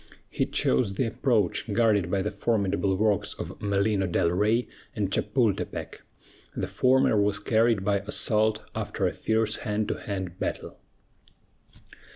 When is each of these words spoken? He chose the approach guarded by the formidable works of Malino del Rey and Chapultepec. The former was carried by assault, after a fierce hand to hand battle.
He 0.31 0.47
chose 0.47 0.95
the 0.95 1.05
approach 1.05 1.71
guarded 1.71 2.09
by 2.09 2.23
the 2.23 2.31
formidable 2.31 2.95
works 2.95 3.35
of 3.35 3.59
Malino 3.61 4.11
del 4.11 4.31
Rey 4.31 4.67
and 4.95 5.11
Chapultepec. 5.13 6.01
The 6.55 6.65
former 6.65 7.21
was 7.21 7.37
carried 7.37 7.85
by 7.85 7.99
assault, 7.99 8.63
after 8.73 9.05
a 9.05 9.13
fierce 9.13 9.57
hand 9.57 9.87
to 9.89 9.93
hand 9.99 10.39
battle. 10.39 10.79